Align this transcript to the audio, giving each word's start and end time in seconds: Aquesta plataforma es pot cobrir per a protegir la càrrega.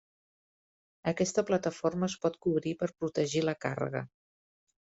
Aquesta 1.11 1.43
plataforma 1.51 2.09
es 2.13 2.17
pot 2.25 2.39
cobrir 2.47 2.75
per 2.81 2.91
a 2.91 2.97
protegir 3.05 3.47
la 3.51 3.59
càrrega. 3.67 4.07